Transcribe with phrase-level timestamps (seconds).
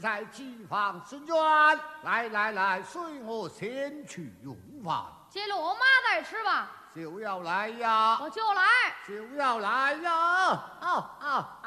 [0.00, 1.36] 在机房孙院。
[2.02, 5.04] 来来来，随我先去用饭。
[5.28, 6.70] 接了我妈再吃吧。
[6.92, 8.18] 就要来呀！
[8.20, 8.62] 我就来。
[9.06, 10.12] 就要来呀！
[10.80, 11.59] 啊啊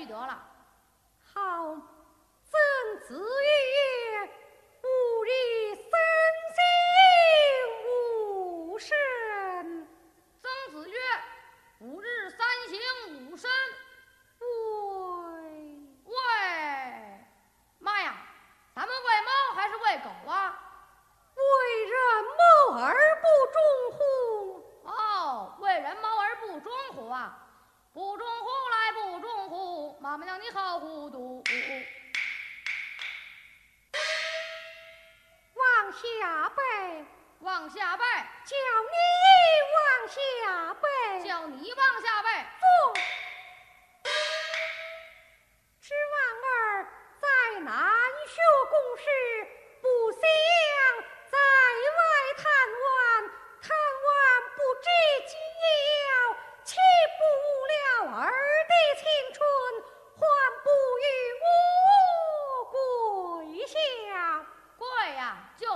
[0.00, 0.42] 去得了。
[41.18, 42.28] 叫你往下背
[45.80, 46.86] 只望儿
[47.20, 47.74] 在难
[48.28, 49.04] 学故事
[49.82, 50.20] 不想
[51.30, 51.36] 在
[51.98, 52.00] 外
[52.36, 52.44] 探
[52.80, 52.88] 望
[53.60, 53.68] 探
[54.06, 54.08] 望
[54.54, 54.86] 不知
[55.26, 56.00] 今宵
[56.64, 56.76] 岂
[57.18, 57.20] 不
[57.66, 57.74] 了
[58.20, 59.38] 儿的青春
[60.16, 60.20] 还
[60.62, 60.66] 不
[61.00, 61.04] 与
[61.42, 64.46] 我跪下。
[64.78, 65.66] 跪呀就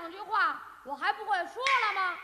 [0.00, 2.16] 两句话我还不会说了吗？